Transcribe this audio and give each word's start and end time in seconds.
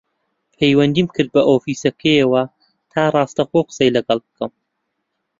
پەیوەندیم 0.57 1.07
کرد 1.15 1.29
بە 1.35 1.41
ئۆفیسەکەیەوە 1.49 2.43
تا 2.91 3.01
ڕاستەوخۆ 3.13 3.61
قسەی 3.67 3.93
لەگەڵ 3.95 4.19
بکەم 4.25 4.51